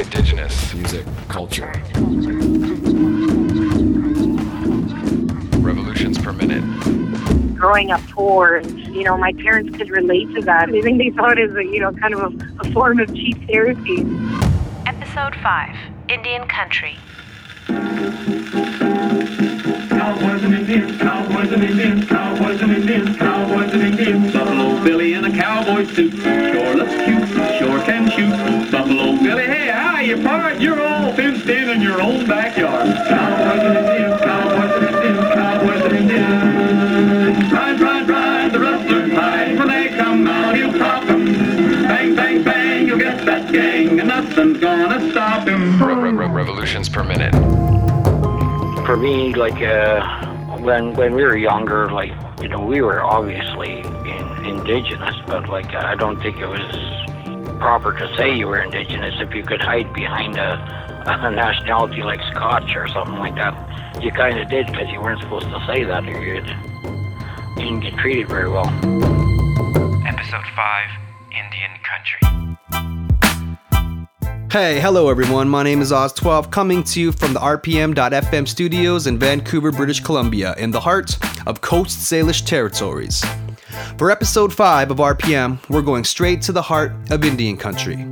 [0.00, 1.70] Indigenous music culture.
[5.58, 6.64] Revolutions per minute.
[7.54, 10.70] growing up poor, and you know, my parents could relate to that.
[10.70, 13.14] I think they thought it was, a, you know, kind of a, a form of
[13.14, 14.06] cheap therapy.
[14.86, 15.76] Episode 5
[16.08, 16.96] Indian Country.
[20.00, 24.32] Cowboys and Indians, cowboys and Indians, cowboys and Indians, cowboys and Indians.
[24.32, 27.28] Buffalo Billy in a cowboy suit, sure looks cute,
[27.58, 28.72] sure can shoot.
[28.72, 32.96] Buffalo Billy, hey, hi, you part, you're all fenced in in your own backyard.
[33.08, 37.52] Cowboys and Indians, cowboys and Indians, cowboys and Indians.
[37.52, 39.58] Ride, ride, ride, the rustlers hide.
[39.58, 41.26] When they come out, you pop 'em.
[41.26, 47.49] Bang, bang, bang, you'll get that gang, and nothing's gonna stop re- revolutions per minute.
[49.00, 50.26] Me, like uh,
[50.58, 55.74] when when we were younger, like you know, we were obviously in, indigenous, but like
[55.74, 56.60] I don't think it was
[57.58, 62.20] proper to say you were indigenous if you could hide behind a, a nationality like
[62.32, 63.54] Scotch or something like that.
[64.02, 66.42] You kind of did because you weren't supposed to say that, or you
[67.56, 68.68] didn't get treated very well.
[70.06, 70.90] Episode 5
[71.32, 72.49] Indian Country.
[74.50, 75.48] Hey, hello everyone.
[75.48, 80.56] My name is Oz12, coming to you from the RPM.FM studios in Vancouver, British Columbia,
[80.58, 83.24] in the heart of Coast Salish territories.
[83.96, 88.04] For episode 5 of RPM, we're going straight to the heart of Indian country.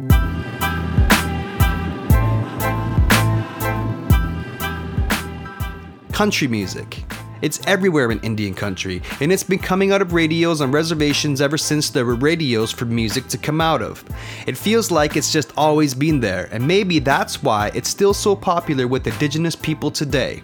[6.13, 7.03] Country music.
[7.41, 11.57] It's everywhere in Indian country, and it's been coming out of radios on reservations ever
[11.57, 14.05] since there were radios for music to come out of.
[14.47, 18.35] It feels like it's just always been there, and maybe that's why it's still so
[18.35, 20.43] popular with indigenous people today.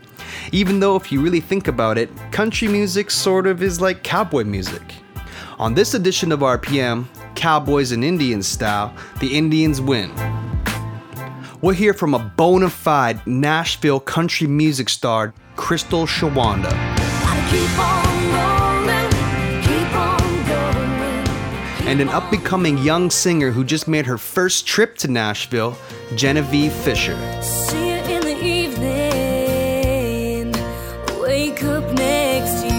[0.53, 4.45] Even though, if you really think about it, country music sort of is like cowboy
[4.45, 4.95] music.
[5.59, 10.13] On this edition of RPM, Cowboys and Indians style, the Indians win.
[11.61, 16.73] We'll hear from a bona fide Nashville country music star, Crystal Shawanda.
[21.87, 25.77] And an up and coming young singer who just made her first trip to Nashville,
[26.17, 27.15] Genevieve Fisher.
[27.43, 28.95] See you in the evening.
[31.21, 32.75] Wake up next to you.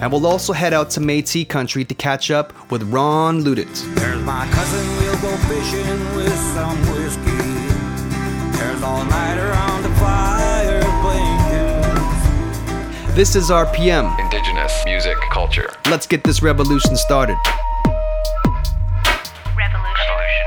[0.00, 3.94] And we'll also head out to Métis country to catch up with Ron Ludit.
[3.94, 7.48] There's my cousin, we'll go fishing with some whiskey.
[8.58, 10.41] There's all night around the fire playing tunes.
[13.14, 14.18] This is RPM.
[14.18, 15.68] Indigenous music culture.
[15.90, 17.36] Let's get this revolution started.
[19.54, 20.46] Revolution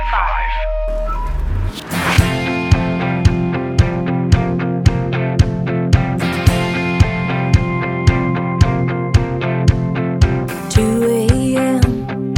[10.41, 10.71] 5.
[10.71, 12.33] Two a.m.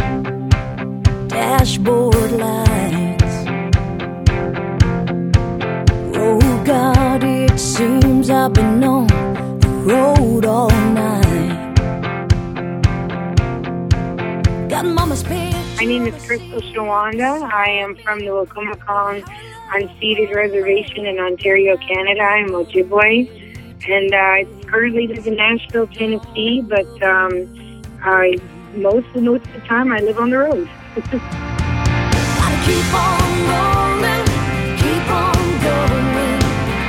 [1.29, 3.45] Dashboard lights.
[6.17, 9.16] Oh God, it seems I've been on
[15.87, 17.49] name is Crystal Shawanda.
[17.49, 19.23] I am from the Wikwemikong
[19.71, 22.21] unceded reservation in Ontario, Canada.
[22.21, 23.87] I'm Ojibwe.
[23.87, 28.35] And uh, I currently live in Nashville, Tennessee, but um, I,
[28.75, 30.69] most, most of the time I live on the road.
[30.95, 31.15] Gotta
[32.67, 34.27] keep on rolling,
[34.75, 36.41] keep on going,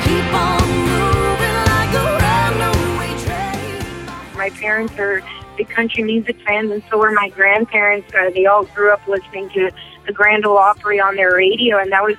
[0.02, 4.36] keep on moving like a runaway train.
[4.36, 5.22] my parents are
[5.58, 8.08] big country music fans, and so were my grandparents.
[8.14, 9.70] Uh, they all grew up listening to
[10.06, 12.16] the Grand Ole Opry on their radio, and that was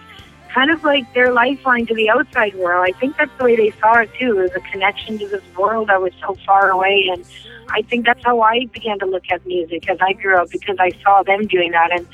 [0.50, 2.85] kind of like their lifeline to the outside world.
[2.88, 5.88] I think that's the way they saw it too, as a connection to this world
[5.88, 7.09] that was so far away.
[7.11, 7.25] And
[7.69, 10.77] I think that's how I began to look at music as I grew up because
[10.79, 11.91] I saw them doing that.
[11.91, 12.06] And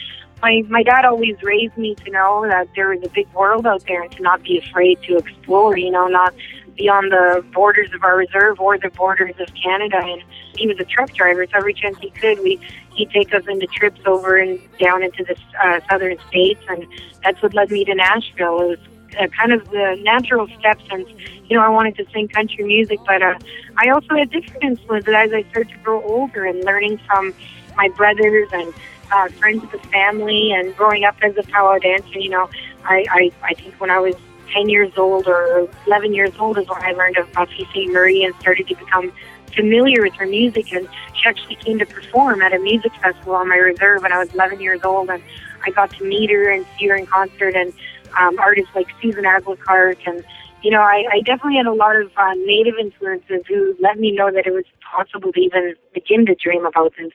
[0.42, 3.84] my my dad always raised me to know that there was a big world out
[3.88, 5.78] there and to not be afraid to explore.
[5.78, 6.34] You know, not
[6.75, 9.97] beyond the borders of our reserve or the borders of Canada.
[9.97, 10.24] And
[10.58, 12.59] he was a truck driver, so every chance he could, we
[12.94, 16.88] he'd take us into trips over and down into the uh, southern states, and
[17.24, 18.62] that's what led me to Nashville.
[18.62, 18.80] It was
[19.19, 21.10] uh, kind of the natural step since
[21.48, 23.38] you know I wanted to sing country music, but uh,
[23.77, 27.33] I also had different influences as I started to grow older and learning from
[27.75, 28.74] my brothers and
[29.12, 32.19] uh, friends of the family and growing up as a powwow dancer.
[32.19, 32.50] You know,
[32.83, 34.16] I, I I think when I was
[34.53, 38.36] 10 years old or 11 years old is when I learned of Buffy Sainte-Marie and
[38.39, 39.12] started to become
[39.53, 40.71] familiar with her music.
[40.74, 44.19] And she actually came to perform at a music festival on my reserve when I
[44.19, 45.09] was 11 years old.
[45.09, 45.21] And
[45.65, 47.74] I got to meet her and see her in concert and
[48.18, 50.24] um, artists like Susan Aglukark and
[50.65, 54.12] you know, I, I definitely had a lot of uh, native influences who let me
[54.12, 57.12] know that it was possible to even begin to dream about this.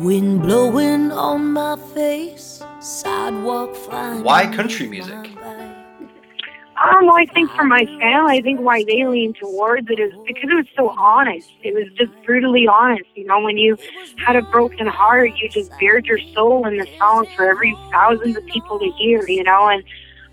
[0.00, 4.22] Wind blowing on my face, sidewalk flying.
[4.24, 5.14] Why country music?
[5.14, 10.48] Um, I think for my family, I think why they lean towards it is because
[10.50, 11.50] it was so honest.
[11.62, 13.04] It was just brutally honest.
[13.14, 13.76] You know, when you
[14.16, 18.38] had a broken heart, you just bared your soul in the song for every thousands
[18.38, 19.84] of people to hear, you know, and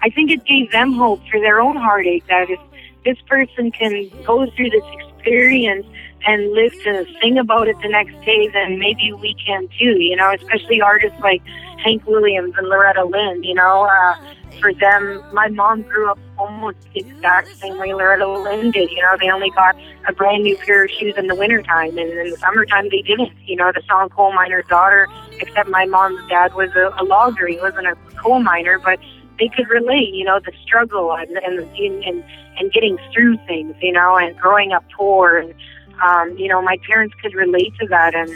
[0.01, 2.59] I think it gave them hope for their own heartache that if
[3.03, 5.85] this person can go through this experience
[6.25, 10.01] and live to sing about it the next day, then maybe we can too.
[10.01, 11.41] You know, especially artists like
[11.83, 13.43] Hank Williams and Loretta Lynn.
[13.43, 13.83] You know.
[13.83, 14.15] Uh,
[14.59, 18.91] for them, my mom grew up almost the exact same way Loretta Lynn did.
[18.91, 19.75] You know, they only got
[20.07, 23.31] a brand new pair of shoes in the wintertime, and in the summertime they didn't.
[23.45, 25.07] You know, the song Coal Miner's Daughter,
[25.39, 27.47] except my mom's dad was a, a logger.
[27.47, 28.99] He wasn't a coal miner, but
[29.39, 32.23] they could relate, you know, the struggle and and and,
[32.57, 35.53] and getting through things, you know, and growing up poor, and
[36.01, 38.29] um, you know, my parents could relate to that, and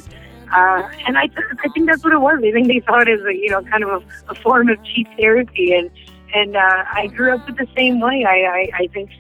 [0.54, 1.30] uh, and I
[1.64, 2.40] I think that's what it was.
[2.44, 4.84] I think they saw it as a you know kind of a, a form of
[4.84, 5.90] cheap therapy, and
[6.34, 8.26] and uh, I grew up with the same way.
[8.26, 9.12] I, I I think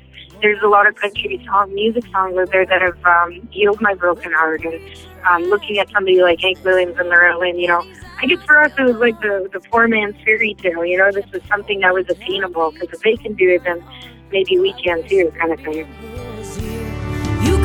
[0.42, 3.94] there's a lot of country song music songs out there that have um, healed my
[3.94, 4.82] broken heart, and
[5.26, 7.86] um, looking at somebody like Hank Williams and Loretta Lynn, you know,
[8.22, 10.86] I guess for us it was like the the poor man's fairy tale.
[10.86, 13.84] You know, this was something that was attainable because if they can do it, then
[14.32, 16.31] maybe we can too, kind of thing.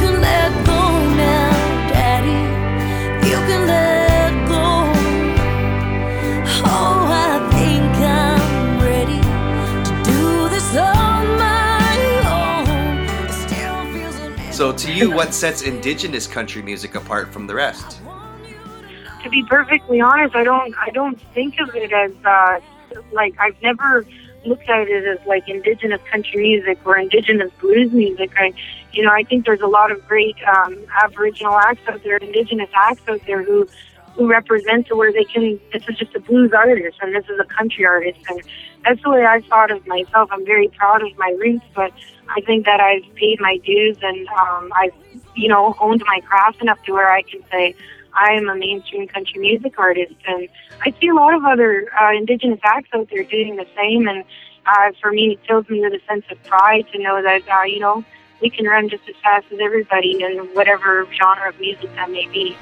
[0.06, 0.80] You can let go
[1.16, 1.50] now,
[1.90, 2.38] Daddy.
[3.28, 4.64] You can let go.
[6.64, 9.20] Oh, I think I'm ready
[9.84, 11.98] to do this on my
[12.38, 13.24] own.
[13.24, 17.46] It still feels a little So, to you, what sets indigenous country music apart from
[17.48, 18.00] the rest?
[19.24, 22.60] to be perfectly honest, I don't I don't think of it as uh,
[23.10, 24.06] like I've never
[24.44, 28.30] looked at it as like indigenous country music or indigenous blues music.
[28.38, 28.52] I
[28.96, 32.70] you know I think there's a lot of great um, Aboriginal acts out there, indigenous
[32.74, 33.68] acts out there who
[34.14, 35.60] who represent to where they can.
[35.72, 38.42] This is just a blues artist and this is a country artist, and
[38.84, 40.30] that's the way I thought of myself.
[40.32, 41.92] I'm very proud of my roots, but
[42.28, 44.94] I think that I've paid my dues and um, I've
[45.34, 47.74] you know honed my craft enough to where I can say.
[48.18, 50.48] I am a mainstream country music artist, and
[50.80, 54.08] I see a lot of other uh, indigenous acts out there doing the same.
[54.08, 54.24] And
[54.64, 57.64] uh, for me, it fills me with a sense of pride to know that uh,
[57.64, 58.04] you know
[58.40, 62.26] we can run just as fast as everybody in whatever genre of music that may
[62.28, 62.56] be.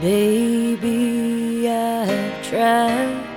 [0.00, 3.30] Baby, I tried.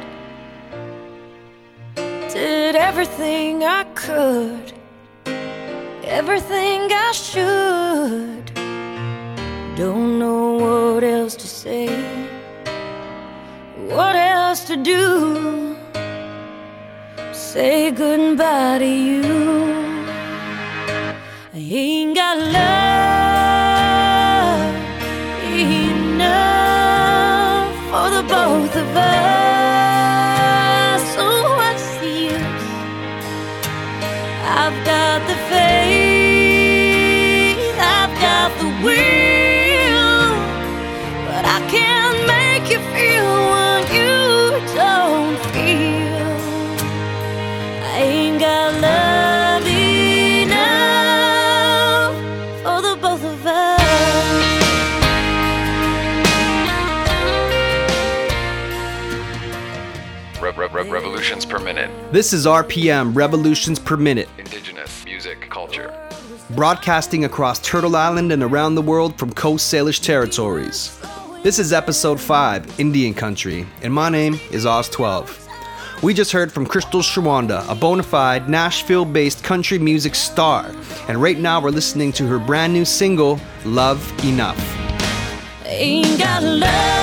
[2.33, 4.73] Did everything I could,
[6.03, 8.45] everything I should.
[9.75, 11.87] Don't know what else to say,
[13.75, 15.75] what else to do.
[17.33, 19.82] Say goodbye to you.
[21.71, 22.92] Ain't got love
[61.33, 61.89] revolutions per minute.
[62.13, 65.91] This is RPM, Revolutions Per Minute, Indigenous music culture.
[66.51, 70.99] broadcasting across Turtle Island and around the world from Coast Salish territories.
[71.41, 76.03] This is episode 5, Indian Country, and my name is Oz12.
[76.03, 80.69] We just heard from Crystal Shawanda, a bona fide Nashville based country music star,
[81.07, 84.59] and right now we're listening to her brand new single, Love Enough.
[85.65, 87.02] Ain't got love enough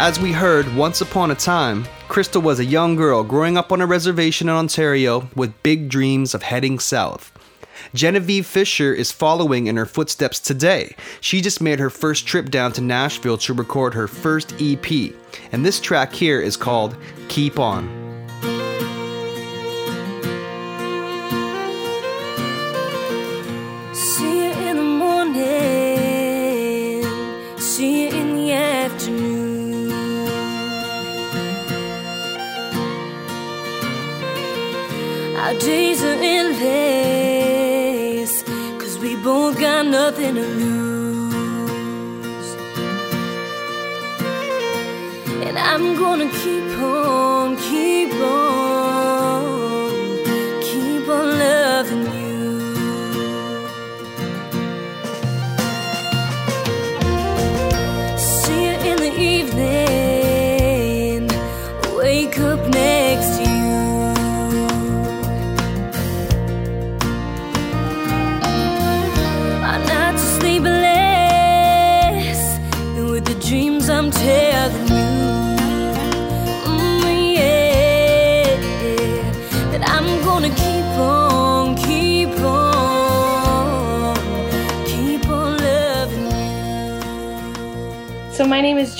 [0.00, 3.82] As we heard, once upon a time, Crystal was a young girl growing up on
[3.82, 7.30] a reservation in Ontario with big dreams of heading south.
[7.92, 10.96] Genevieve Fisher is following in her footsteps today.
[11.20, 15.12] She just made her first trip down to Nashville to record her first EP,
[15.52, 16.96] and this track here is called
[17.28, 18.19] Keep On.
[35.60, 37.22] Days are endless,
[38.80, 40.90] cause we both got nothing to lose.
[45.46, 46.69] And I'm gonna keep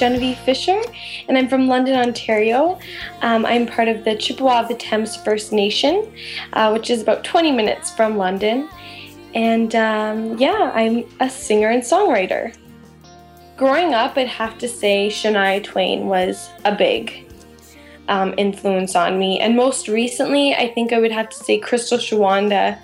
[0.01, 0.81] Genevieve Fisher,
[1.29, 2.79] and I'm from London, Ontario.
[3.21, 6.11] Um, I'm part of the Chippewa of the Thames First Nation,
[6.55, 8.67] uh, which is about 20 minutes from London.
[9.35, 12.57] And um, yeah, I'm a singer and songwriter.
[13.59, 17.31] Growing up, I'd have to say Shania Twain was a big
[18.09, 19.39] um, influence on me.
[19.39, 22.79] And most recently, I think I would have to say Crystal Shawanda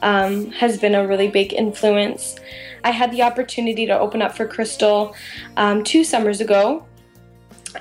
[0.00, 2.36] um, has been a really big influence.
[2.84, 5.14] I had the opportunity to open up for Crystal
[5.56, 6.86] um, two summers ago,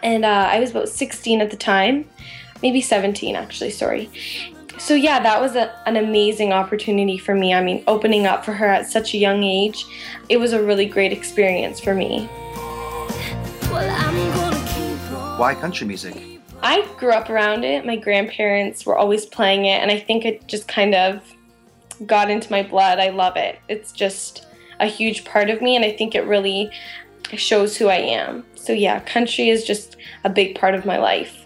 [0.01, 2.10] and uh, I was about 16 at the time,
[2.62, 4.10] maybe 17 actually, sorry.
[4.79, 7.53] So, yeah, that was a, an amazing opportunity for me.
[7.53, 9.86] I mean, opening up for her at such a young age,
[10.29, 12.27] it was a really great experience for me.
[13.69, 15.39] Well, I'm gonna keep.
[15.39, 16.15] Why country music?
[16.63, 17.86] I grew up around it.
[17.86, 21.22] My grandparents were always playing it, and I think it just kind of
[22.05, 23.00] got into my blood.
[23.00, 23.60] I love it.
[23.67, 24.48] It's just
[24.79, 26.71] a huge part of me, and I think it really
[27.33, 28.45] shows who I am.
[28.55, 31.45] So, yeah, country is just a big part of my life.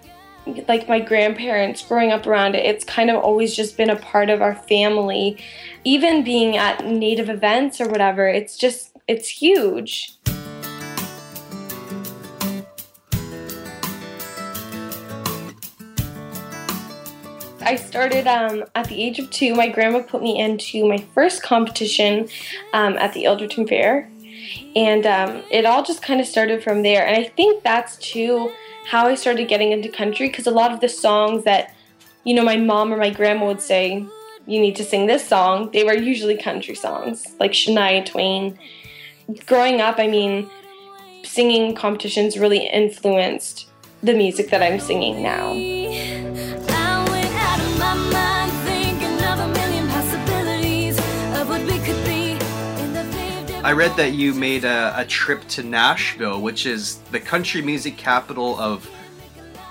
[0.67, 4.29] Like my grandparents growing up around it, it's kind of always just been a part
[4.29, 5.37] of our family.
[5.83, 10.16] Even being at native events or whatever, it's just, it's huge.
[17.67, 19.53] I started um, at the age of two.
[19.53, 22.29] My grandma put me into my first competition
[22.71, 24.09] um, at the Ilderton Fair.
[24.73, 27.05] And um, it all just kind of started from there.
[27.05, 28.53] And I think that's too
[28.85, 31.75] how I started getting into country because a lot of the songs that,
[32.23, 34.05] you know, my mom or my grandma would say,
[34.45, 38.57] you need to sing this song, they were usually country songs, like Shania Twain.
[39.45, 40.49] Growing up, I mean,
[41.25, 43.67] singing competitions really influenced
[44.01, 45.76] the music that I'm singing now.
[53.67, 57.97] I read that you made a, a trip to Nashville, which is the country music
[57.97, 58.89] capital of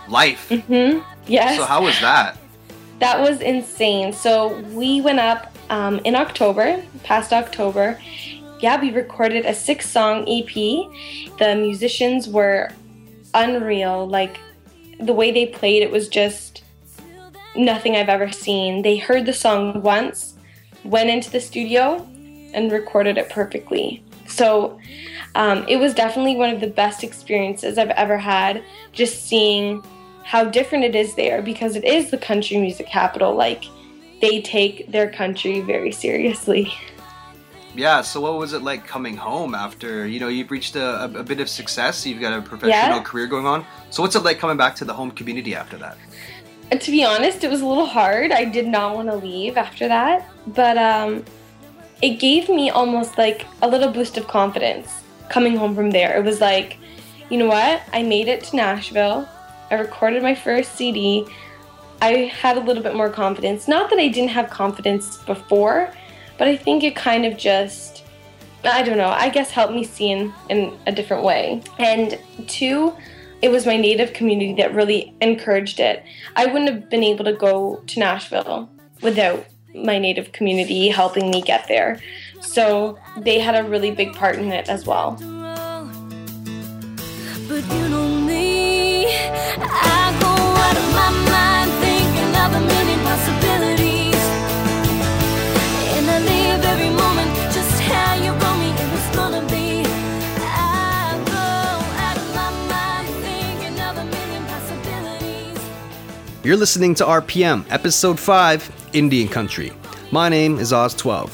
[0.06, 0.50] life.
[0.50, 1.56] hmm Yes.
[1.56, 2.36] So how was that?
[2.98, 4.12] That was insane.
[4.12, 7.98] So we went up um, in October, past October.
[8.60, 10.52] Yeah, we recorded a six song EP.
[11.38, 12.68] The musicians were
[13.32, 14.06] unreal.
[14.06, 14.38] Like
[15.00, 16.64] the way they played, it was just
[17.56, 18.82] nothing I've ever seen.
[18.82, 20.34] They heard the song once,
[20.84, 22.06] went into the studio,
[22.56, 24.02] and recorded it perfectly.
[24.26, 24.80] So
[25.36, 29.84] um, it was definitely one of the best experiences I've ever had, just seeing
[30.24, 33.34] how different it is there because it is the country music capital.
[33.34, 33.64] Like,
[34.20, 36.72] they take their country very seriously.
[37.76, 41.22] Yeah, so what was it like coming home after, you know, you've reached a, a,
[41.22, 43.02] bit of success, you've got a professional Yeah.
[43.02, 43.66] career going on.
[43.90, 45.98] So what's it like coming back to the home community after that?
[46.80, 48.32] To be honest, it was a little hard.
[48.32, 51.22] I did not want to leave after that, but um,
[52.02, 56.16] it gave me almost like a little boost of confidence coming home from there.
[56.16, 56.78] It was like,
[57.30, 57.82] you know what?
[57.92, 59.28] I made it to Nashville.
[59.70, 61.26] I recorded my first CD.
[62.00, 63.66] I had a little bit more confidence.
[63.66, 65.90] Not that I didn't have confidence before,
[66.38, 68.04] but I think it kind of just,
[68.62, 71.62] I don't know, I guess helped me see in, in a different way.
[71.78, 72.94] And two,
[73.42, 76.04] it was my native community that really encouraged it.
[76.36, 78.68] I wouldn't have been able to go to Nashville
[79.02, 82.00] without my native community helping me get there.
[82.40, 85.16] So they had a really big part in it as well.
[106.46, 109.72] You're listening to RPM, Episode 5, Indian Country.
[110.12, 111.28] My name is Oz12.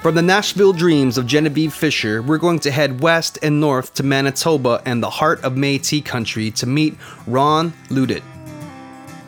[0.00, 4.02] From the Nashville dreams of Genevieve Fisher, we're going to head west and north to
[4.02, 6.96] Manitoba and the heart of Métis country to meet
[7.26, 8.22] Ron Ludit.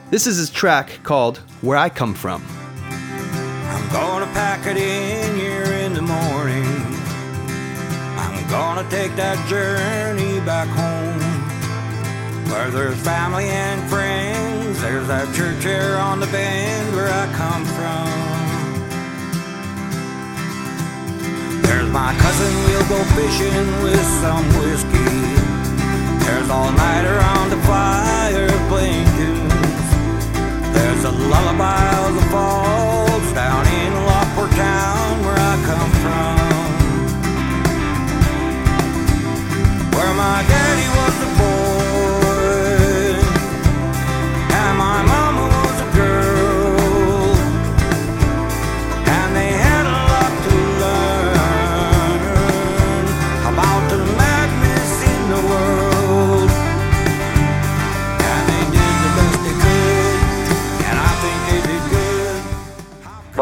[0.09, 2.43] This is his track called Where I Come From.
[2.81, 6.65] I'm gonna pack it in here in the morning.
[8.17, 11.21] I'm gonna take that journey back home.
[12.51, 14.54] Where there's family and friends,
[14.85, 18.05] there's that church here on the bend where I come from.
[21.65, 25.17] There's my cousin, we'll go fishing with some whiskey.
[26.21, 29.89] There's all night around the fire playing tunes.
[30.77, 35.04] There's a lullaby of the falls down in Lockport Town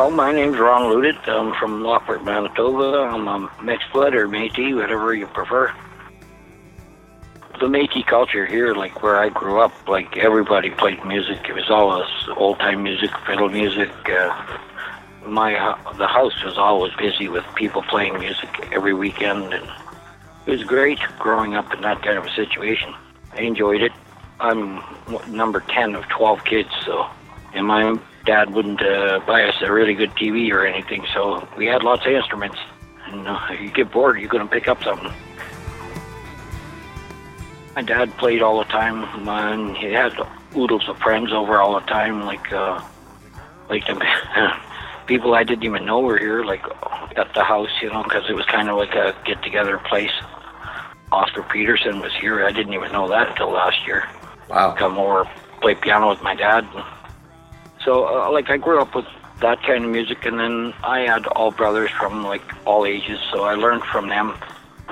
[0.03, 1.29] Well, my name's Ron Ludit.
[1.29, 3.03] I'm from Lockport, Manitoba.
[3.03, 5.73] I'm a mixed blood or Métis, whatever you prefer.
[7.61, 11.49] The Métis culture here, like where I grew up, like everybody played music.
[11.49, 13.93] It was all this old-time music, fiddle music.
[14.11, 14.59] Uh,
[15.25, 15.53] my
[15.97, 19.71] the house was always busy with people playing music every weekend, and
[20.47, 22.93] it was great growing up in that kind of a situation.
[23.35, 23.93] I enjoyed it.
[24.41, 24.83] I'm
[25.29, 27.07] number 10 of 12 kids, so
[27.55, 31.67] and my dad wouldn't uh, buy us a really good TV or anything, so we
[31.67, 32.59] had lots of instruments.
[33.07, 35.13] And uh, you get bored, you're going to pick up something.
[37.75, 40.15] My dad played all the time, and he had
[40.57, 42.83] oodles of friends over all the time, like uh,
[43.69, 43.97] like the
[45.07, 46.65] people I didn't even know were here, like
[47.17, 50.13] at the house, you know, because it was kind of like a get-together place.
[51.11, 52.45] Oscar Peterson was here.
[52.47, 54.09] I didn't even know that until last year.
[54.49, 54.75] Wow.
[54.75, 55.29] Come over,
[55.61, 56.67] play piano with my dad.
[57.85, 59.07] So, uh, like, I grew up with
[59.41, 63.45] that kind of music, and then I had all brothers from like all ages, so
[63.45, 64.35] I learned from them.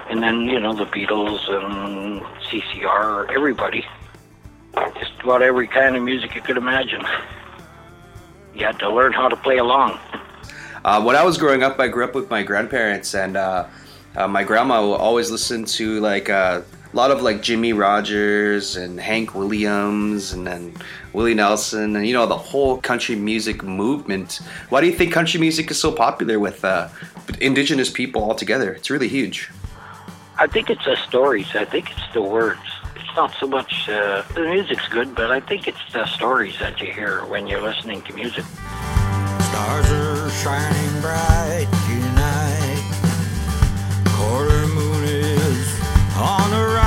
[0.09, 3.87] And then, you know, the Beatles and CCR, everybody.
[4.98, 7.05] Just about every kind of music you could imagine.
[8.55, 9.98] You had to learn how to play along.
[10.85, 13.66] Uh, when I was growing up, I grew up with my grandparents, and uh,
[14.16, 18.76] uh, my grandma will always listen to like uh, a lot of like Jimmie Rodgers
[18.76, 20.74] and Hank Williams, and then
[21.12, 24.40] Willie Nelson, and you know the whole country music movement.
[24.70, 26.88] Why do you think country music is so popular with uh,
[27.40, 28.72] indigenous people altogether?
[28.72, 29.50] It's really huge.
[30.38, 31.55] I think it's the stories.
[31.55, 32.61] I think it's the words.
[32.96, 36.81] It's not so much uh, the music's good, but I think it's the stories that
[36.81, 38.44] you hear when you're listening to music.
[39.40, 42.83] Stars are shining bright tonight.
[44.07, 45.81] Quarter moon is
[46.16, 46.79] on the rise.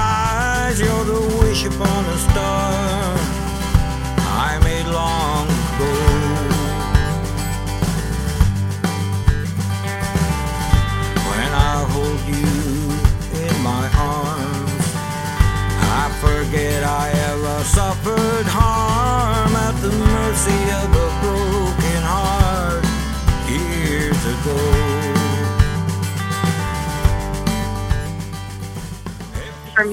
[0.76, 2.83] You're the wish upon a star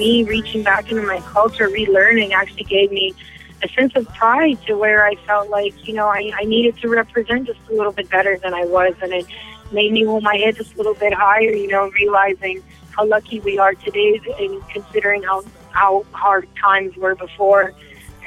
[0.01, 3.15] me, reaching back into my culture, relearning actually gave me
[3.63, 6.89] a sense of pride to where I felt like, you know, I, I needed to
[6.89, 8.95] represent just a little bit better than I was.
[9.03, 9.27] And it
[9.71, 12.63] made me hold my head just a little bit higher, you know, realizing
[12.97, 17.75] how lucky we are today and considering how, how hard times were before.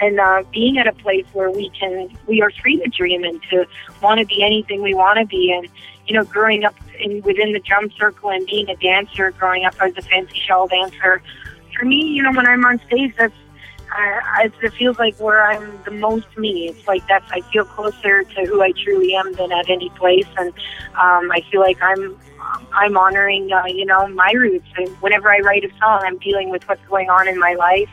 [0.02, 3.42] And uh, being at a place where we can, we are free to dream and
[3.50, 3.66] to
[4.02, 5.52] want to be anything we want to be.
[5.52, 5.68] And,
[6.08, 9.76] you know, growing up in, within the drum circle and being a dancer, growing up
[9.82, 11.22] as a fancy shawl dancer,
[11.78, 13.34] for me, you know, when I'm on stage, that's
[13.96, 16.68] uh, it feels like where I'm the most me.
[16.70, 20.28] It's like that's I feel closer to who I truly am than at any place,
[20.38, 20.50] and
[20.96, 22.18] um, I feel like I'm
[22.74, 24.68] I'm honoring uh, you know my roots.
[24.78, 27.90] And whenever I write a song, I'm dealing with what's going on in my life,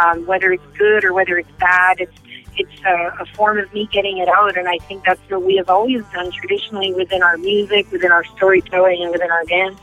[0.00, 2.00] um, whether it's good or whether it's bad.
[2.00, 2.18] It's
[2.56, 5.56] it's a, a form of me getting it out, and I think that's what we
[5.56, 9.80] have always done traditionally within our music, within our storytelling, and within our dance.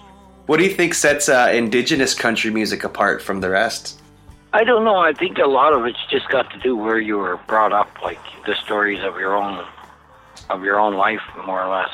[0.50, 4.02] What do you think sets uh, indigenous country music apart from the rest?
[4.52, 4.96] I don't know.
[4.96, 7.88] I think a lot of it's just got to do where you were brought up,
[8.02, 9.64] like the stories of your own,
[10.50, 11.92] of your own life, more or less.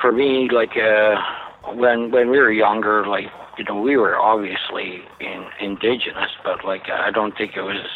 [0.00, 1.22] For me, like uh,
[1.74, 6.90] when when we were younger, like you know, we were obviously in, indigenous, but like
[6.90, 7.86] I don't think it was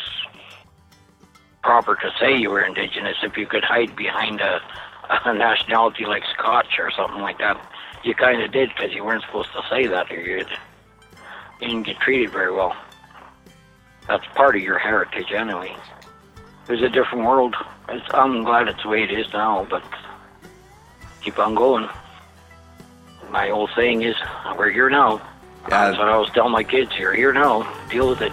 [1.64, 4.60] proper to say you were indigenous if you could hide behind a,
[5.24, 7.60] a nationality like Scotch or something like that.
[8.02, 10.48] You kind of did because you weren't supposed to say that, or you'd,
[11.60, 12.74] you didn't get treated very well.
[14.08, 15.76] That's part of your heritage, anyway.
[16.66, 17.54] it was a different world.
[17.88, 19.84] It's, I'm glad it's the way it is now, but
[21.20, 21.88] keep on going.
[23.30, 24.16] My old saying is,
[24.56, 25.20] we're here now.
[25.68, 26.90] That's what I always tell my kids.
[26.98, 27.70] You're here now.
[27.90, 28.32] Deal with it.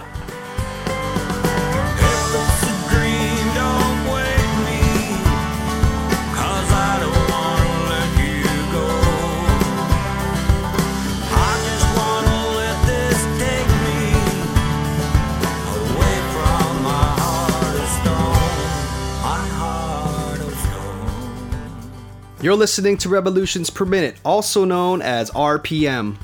[22.48, 26.16] You're listening to Revolutions Per Minute, also known as RPM.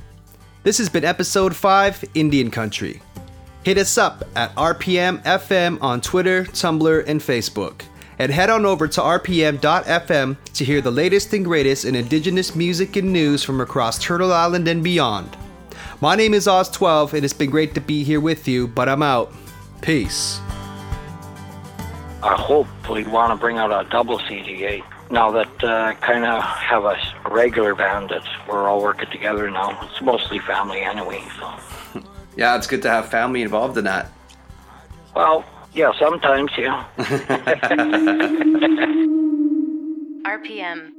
[0.62, 3.02] This has been episode 5 Indian Country.
[3.62, 7.82] Hit us up at RPM FM on Twitter, Tumblr, and Facebook.
[8.18, 12.96] And head on over to rpm.fm to hear the latest and greatest in Indigenous music
[12.96, 15.36] and news from across Turtle Island and beyond.
[16.00, 19.02] My name is Oz12, and it's been great to be here with you, but I'm
[19.02, 19.30] out.
[19.82, 20.40] Peace.
[22.22, 26.42] I hope we want to bring out a double CDA now that uh, kind of
[26.42, 29.78] have a s- regular band that we're all working together now.
[29.90, 31.22] It's mostly family anyway.
[31.38, 32.00] So,
[32.36, 34.10] Yeah, it's good to have family involved in that.
[35.14, 36.84] well, yeah, sometimes, yeah.
[40.26, 40.90] RPM.